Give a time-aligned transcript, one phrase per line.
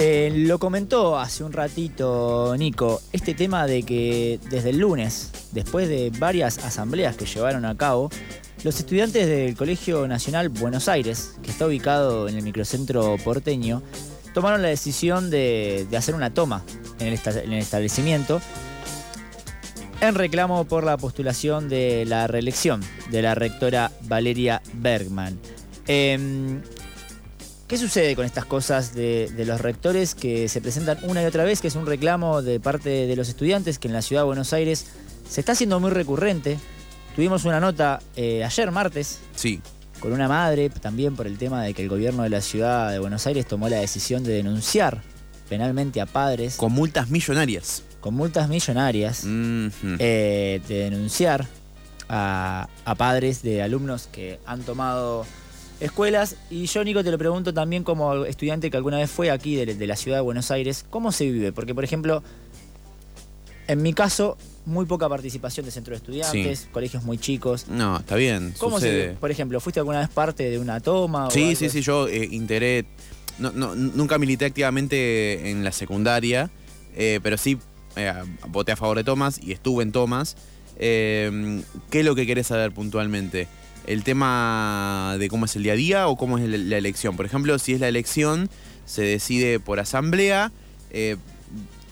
[0.00, 5.88] Eh, lo comentó hace un ratito Nico, este tema de que desde el lunes, después
[5.88, 8.08] de varias asambleas que llevaron a cabo,
[8.62, 13.82] los estudiantes del Colegio Nacional Buenos Aires, que está ubicado en el microcentro porteño,
[14.34, 16.62] tomaron la decisión de, hacer una toma
[17.00, 18.40] en el, establecimiento
[20.00, 25.40] en reclamo por la postulación de la reelección de la rectora Valeria Bergman.
[25.88, 26.62] Em,
[27.68, 31.60] ¿Qué sucede con estas cosas de, los rectores que se presentan una y otra vez,
[31.60, 34.54] que es un reclamo de parte de los estudiantes que en la ciudad de Buenos
[34.54, 34.86] Aires
[35.28, 36.58] se está haciendo muy recurrente?
[37.14, 39.18] Tuvimos una nota eh, ayer, martes.
[39.36, 39.60] Sí.
[40.00, 43.00] Con una madre, también por el tema de que el gobierno de la ciudad de
[43.00, 45.02] Buenos Aires tomó la decisión de denunciar
[45.50, 46.56] penalmente a padres.
[46.56, 47.82] Con multas millonarias.
[48.00, 49.24] Con multas millonarias.
[49.26, 51.46] Eh, de denunciar
[52.08, 55.26] a, a padres de alumnos que han tomado
[55.80, 56.36] escuelas.
[56.50, 59.86] Y yo, Nico, te lo pregunto también como estudiante que alguna vez fue aquí de,
[59.86, 61.52] la ciudad de Buenos Aires, ¿cómo se vive?
[61.52, 62.22] Porque, por ejemplo,
[63.66, 67.68] en mi caso, muy poca participación de centro de estudiantes, colegios muy chicos.
[67.68, 68.54] No, está bien.
[68.58, 71.30] ¿Cómo se Por ejemplo, ¿fuiste alguna vez parte de una toma?
[71.30, 72.86] Sí, sí, sí, yo eh, integré.
[73.38, 76.50] No, nunca milité activamente en la secundaria,
[76.96, 77.56] eh, pero sí
[77.94, 78.12] eh,
[78.48, 80.36] voté a favor de tomas y estuve en tomas.
[80.78, 83.48] ¿Qué es lo que querés saber puntualmente?
[83.88, 87.16] el tema de cómo es el día a día o cómo es la elección.
[87.16, 88.50] Por ejemplo, si es la elección,
[88.84, 90.52] se decide por asamblea.
[90.90, 91.16] Eh,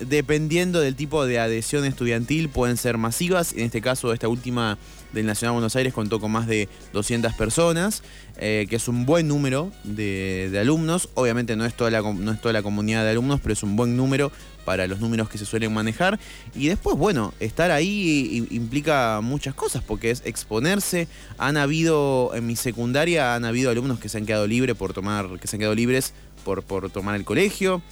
[0.00, 3.52] dependiendo del tipo de adhesión estudiantil, pueden ser masivas.
[3.52, 4.76] En este caso, esta última
[5.14, 8.02] del Nacional de Buenos Aires contó con más de 200 personas,
[8.36, 11.08] eh, que es un buen número de, alumnos.
[11.14, 13.76] Obviamente no es, toda la, no es toda la comunidad de alumnos, pero es un
[13.76, 14.32] buen número
[14.64, 16.18] para los números que se suelen manejar.
[16.54, 21.08] Y después, bueno, estar ahí implica muchas cosas, porque es exponerse.
[21.38, 25.38] Han habido, en mi secundaria, han habido alumnos que se han quedado libres por tomar,
[25.38, 26.12] que se han quedado libres
[26.44, 27.82] por, por tomar el colegio.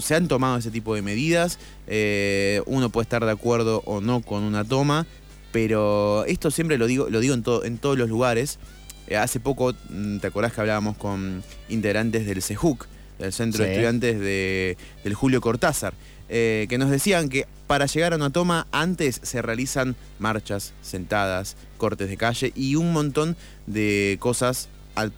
[0.00, 1.58] se han tomado ese tipo de medidas.
[1.86, 5.06] Eh, uno puede estar de acuerdo o no con una toma,
[5.52, 8.58] pero esto siempre lo digo, lo digo en, en todos los lugares.
[9.06, 12.86] Eh, hace poco, mm, ¿te acordás que hablábamos con integrantes del CEJUC,
[13.18, 15.94] del Centro de Estudiantes de, del Julio Cortázar?
[16.28, 21.56] Eh, que nos decían que para llegar a una toma antes se realizan marchas, sentadas,
[21.76, 24.68] cortes de calle y un montón de cosas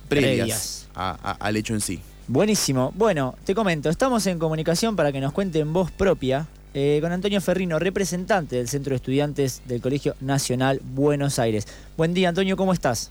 [0.08, 2.00] previas, al hecho en sí.
[2.28, 2.92] Buenísimo.
[2.96, 7.40] Bueno, te comento, estamos en comunicación para que nos cuenten voz propia eh, con Antonio
[7.40, 11.66] Ferrino, representante del Centro de Estudiantes del Colegio Nacional Buenos Aires.
[11.96, 13.10] Buen día, Antonio, ¿cómo estás?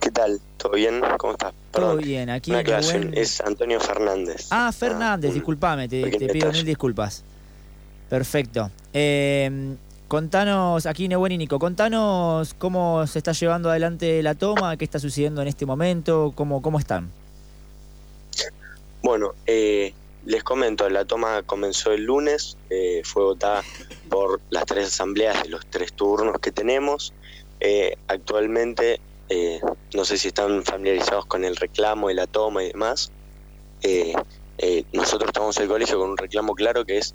[0.00, 0.40] ¿Qué tal?
[0.58, 1.00] ¿Todo bien?
[1.18, 1.54] ¿Cómo estás?
[1.70, 2.50] Todo bien, aquí.
[2.50, 4.48] Una aclaración, es Antonio Fernández.
[4.50, 7.22] Ah, Fernández, ah, discúlpame, te, pido mil disculpas.
[8.10, 8.70] Perfecto.
[8.92, 9.74] Eh,
[10.06, 14.98] contanos, aquí Nebuen y Nico, contanos cómo se está llevando adelante la toma, qué está
[14.98, 17.10] sucediendo en este momento, cómo, cómo están.
[19.02, 19.92] Bueno, eh,
[20.26, 23.62] les comento, la toma comenzó el lunes, eh, fue votada
[24.08, 27.12] por las tres asambleas de los tres turnos que tenemos.
[27.60, 29.60] Eh, actualmente, eh,
[29.94, 33.12] no sé si están familiarizados con el reclamo y la toma y demás.
[34.92, 37.14] nosotros estamos en el colegio con un reclamo claro que es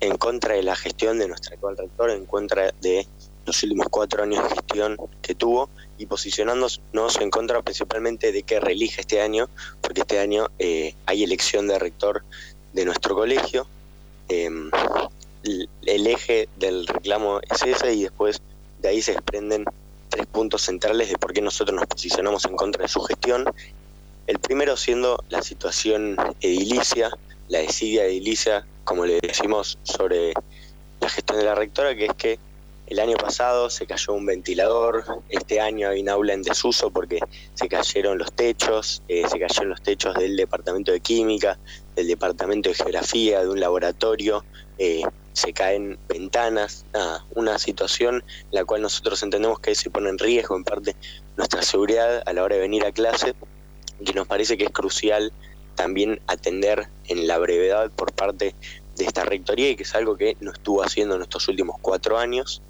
[0.00, 3.06] en contra de la gestión de nuestra actual rector, en contra de
[3.46, 6.80] los últimos cuatro años de gestión que tuvo y posicionándonos
[7.20, 9.48] en contra principalmente de que reelige este año,
[9.80, 12.24] porque este año eh, hay elección de rector
[12.72, 13.66] de nuestro colegio.
[14.28, 14.70] Em,
[15.44, 18.42] el eje del reclamo es ese y después
[18.80, 19.64] de ahí se desprenden
[20.08, 23.44] tres puntos centrales de por qué nosotros nos posicionamos en contra de su gestión.
[24.26, 27.10] El primero siendo la situación edilicia,
[27.48, 30.32] la desidia edilicia, como le decimos sobre
[31.00, 32.38] la gestión de la rectora, que es que
[32.86, 37.18] el año pasado se cayó un ventilador, este año hay un aula en desuso porque
[37.54, 41.58] se cayeron los techos, eh, se cayeron los techos del departamento de química,
[41.96, 44.44] del departamento de geografía, de un laboratorio,
[44.78, 45.02] eh,
[45.32, 46.86] se caen ventanas,
[47.34, 50.96] una situación en la cual nosotros entendemos que se pone en riesgo en parte
[51.36, 53.34] nuestra seguridad a la hora de venir a clase,
[54.02, 55.32] que nos parece que es crucial
[55.74, 58.54] también atender en la brevedad por parte
[58.96, 62.18] de esta rectoría y que es algo que no estuvo haciendo en estos últimos cuatro
[62.18, 62.62] años.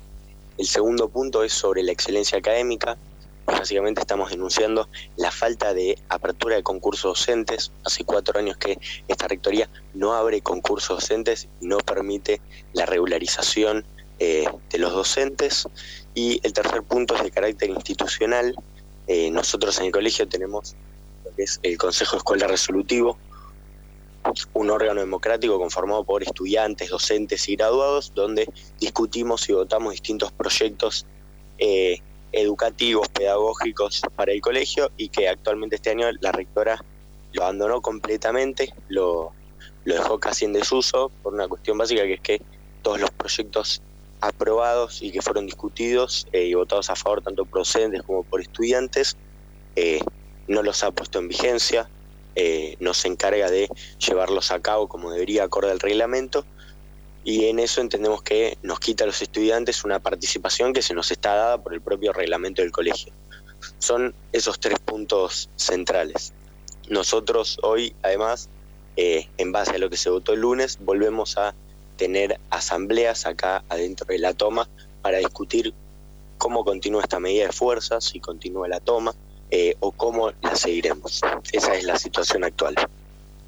[0.59, 2.97] El segundo punto es sobre la excelencia académica.
[3.45, 7.71] Básicamente estamos denunciando la falta de apertura de concursos docentes.
[7.85, 12.41] Hace cuatro años que esta rectoría no abre concursos docentes no permite
[12.73, 13.85] la regularización
[14.19, 15.69] eh, de los docentes.
[16.15, 18.57] Y el tercer punto es de carácter institucional.
[19.07, 20.75] Eh, nosotros en el colegio tenemos
[21.25, 23.19] lo que es el Consejo Escolar Resolutivo,
[24.53, 28.49] un órgano democrático conformado por estudiantes, docentes y graduados, donde
[28.79, 31.07] discutimos y votamos distintos proyectos
[31.59, 32.01] eh,
[32.33, 36.85] educativos, pedagógicos para el colegio y que actualmente este año la rectora
[37.33, 39.33] lo abandonó completamente, lo,
[39.85, 42.43] lo dejó casi en desuso por una cuestión básica que es que
[42.83, 43.83] todos los proyectos
[44.21, 48.41] aprobados y que fueron discutidos eh, y votados a favor tanto por docentes como por
[48.41, 49.17] estudiantes,
[49.77, 50.01] eh,
[50.49, 51.89] no los ha puesto en vigencia,
[52.39, 53.67] eh, no se encarga de
[53.99, 56.45] llevarlos a cabo como debería acorde al reglamento
[57.25, 61.11] y en eso entendemos que nos quita a los estudiantes una participación que se nos
[61.11, 63.13] está dada por el propio reglamento del colegio.
[63.79, 66.35] Son esos tres puntos centrales.
[66.89, 68.49] Nosotros hoy, además,
[68.97, 71.55] en base a lo que se votó el lunes, volvemos a
[71.97, 74.69] tener asambleas acá adentro de la toma
[75.03, 75.75] para discutir
[76.39, 79.17] cómo continúa esta medida de fuerza, si continúa la toma
[79.51, 81.21] eh, o cómo la seguiremos.
[81.53, 82.75] Esa es la situación actual.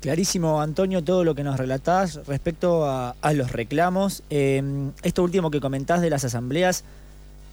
[0.00, 4.22] Clarísimo, Antonio, todo lo que nos relatás respecto a, los reclamos.
[4.30, 4.62] Eh,
[5.02, 6.84] esto último que comentás de las asambleas,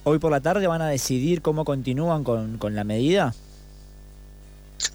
[0.04, 3.34] hoy por la tarde van a decidir cómo continúan con, con la medida.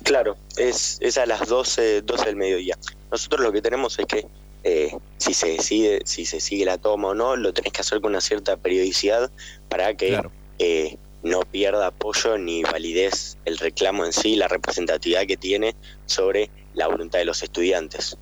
[0.04, 2.78] Claro, es, es a las 12, 12 del mediodía.
[3.12, 4.28] Nosotros lo que tenemos es que
[4.64, 8.00] eh, si se decide, si se sigue la toma o no, lo tenés que hacer
[8.00, 9.32] con una cierta periodicidad
[9.70, 10.22] para que
[10.60, 15.76] eh, no pierda apoyo ni validez el reclamo en sí, la representatividad que tiene
[16.06, 18.18] sobre la voluntad de los estudiantes.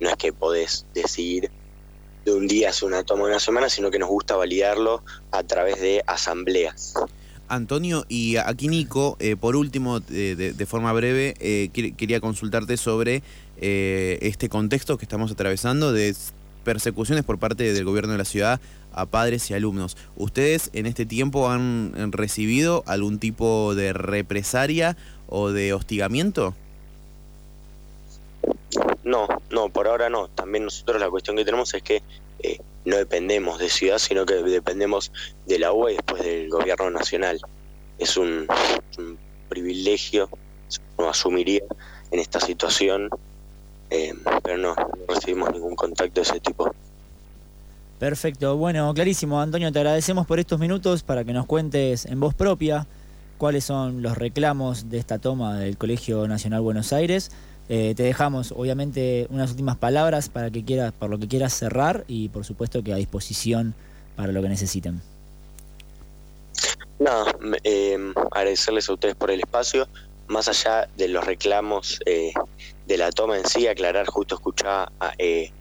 [0.00, 1.50] No es que podés decidir
[2.24, 5.42] de un día hacer una toma de una semana, sino que nos gusta validarlo a
[5.42, 6.94] través de asambleas.
[7.48, 11.34] Antonio, y aquí Nico, eh, por último, de, forma breve,
[11.96, 13.22] quería consultarte sobre
[13.64, 16.16] eh, este contexto que estamos atravesando de
[16.62, 18.60] persecuciones por parte del gobierno de la ciudad
[18.92, 19.96] a padres y alumnos.
[20.16, 24.96] ¿Ustedes en este tiempo han recibido algún tipo de represaria
[25.28, 26.54] o de hostigamiento?
[29.04, 30.28] No, no, por ahora no.
[30.28, 32.02] También nosotros la cuestión que tenemos es que
[32.40, 35.12] eh, no dependemos de ciudad, sino que dependemos
[35.46, 37.40] de la UE y después del gobierno nacional.
[37.98, 38.46] Es un,
[38.98, 39.18] un
[39.48, 40.28] privilegio,
[40.98, 41.62] no asumiría
[42.10, 43.10] en esta situación
[43.92, 46.72] eh, pero no, no recibimos ningún contacto de ese tipo.
[47.98, 49.40] Perfecto, bueno, clarísimo.
[49.40, 52.86] Antonio, te agradecemos por estos minutos para que nos cuentes en voz propia
[53.38, 57.30] cuáles son los reclamos de esta toma del Colegio Nacional Buenos Aires.
[57.68, 62.04] Eh, te dejamos, obviamente, unas últimas palabras para que quieras, por lo que quieras cerrar
[62.08, 63.74] y, por supuesto, que a disposición
[64.16, 65.00] para lo que necesiten.
[66.98, 67.98] Nada, eh,
[68.30, 69.86] agradecerles a ustedes por el espacio
[70.32, 72.32] más allá de los reclamos eh,
[72.86, 75.52] de la toma en sí, aclarar, justo escuchaba eh,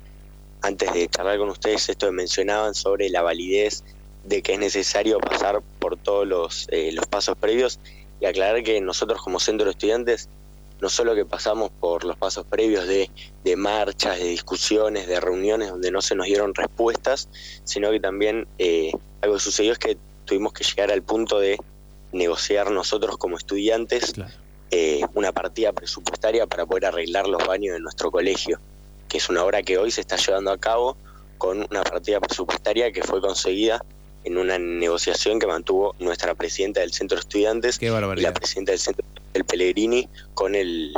[0.61, 3.83] antes de charlar con ustedes esto que mencionaban sobre la validez
[4.23, 7.79] de que es necesario pasar por todos los, eh, los pasos previos
[8.19, 10.29] y aclarar que nosotros como centro de estudiantes
[10.79, 13.11] no solo que pasamos por los pasos previos de,
[13.43, 17.29] de marchas, de discusiones, de reuniones donde no se nos dieron respuestas,
[17.65, 18.47] sino que también
[19.21, 19.95] algo que sucedió es que
[20.25, 21.59] tuvimos que llegar al punto de
[22.13, 24.13] negociar nosotros como estudiantes
[24.71, 28.59] eh, una partida presupuestaria para poder arreglar los baños de nuestro colegio,
[29.09, 30.95] que es una obra que hoy se está llevando a cabo
[31.37, 33.83] con una partida presupuestaria que fue conseguida
[34.23, 38.79] en una negociación que mantuvo nuestra presidenta del Centro de Estudiantes y la presidenta del
[38.79, 39.03] Centro
[39.33, 40.93] del Pellegrini con el,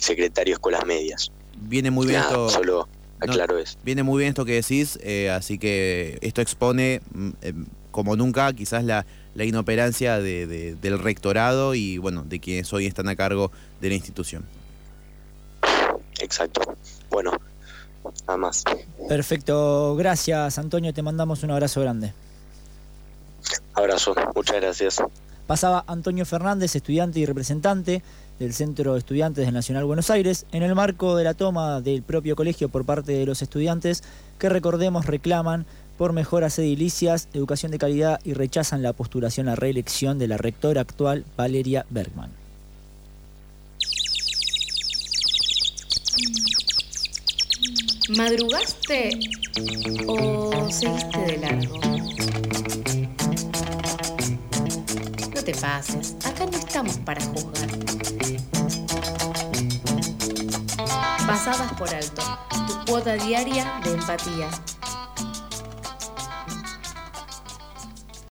[0.00, 1.30] secretario de Escuelas Medias.
[1.56, 2.48] Viene muy bien esto.
[2.48, 2.88] Solo
[3.20, 3.76] aclaro eso.
[3.82, 7.52] Viene muy bien esto que decís, eh, así que esto expone mm, eh,
[7.90, 9.04] como nunca quizás la,
[9.38, 13.94] la inoperancia de, del rectorado y bueno, de quienes hoy están a cargo de la
[13.94, 14.44] institución.
[16.18, 16.60] Exacto.
[17.08, 17.30] Bueno,
[18.26, 18.64] nada más.
[19.08, 22.12] Perfecto, gracias Antonio, te mandamos un abrazo grande.
[23.74, 25.00] Abrazo, muchas gracias.
[25.46, 28.02] Pasaba Antonio Fernández, estudiante y representante
[28.40, 32.02] del Centro de Estudiantes del Nacional Buenos Aires, en el marco de la toma del
[32.02, 34.02] propio colegio por parte de los estudiantes
[34.40, 35.64] que recordemos reclaman
[35.98, 40.80] por mejoras edilicias, educación de calidad y rechazan la postulación a reelección de la rectora
[40.80, 42.30] actual Valeria Bergman.
[48.16, 49.10] ¿Madrugaste
[50.06, 51.78] o seguiste de largo?
[55.34, 57.68] No te pases, acá no estamos para juzgar.
[61.26, 62.22] Pasadas por alto,
[62.68, 64.48] tu cuota diaria de empatía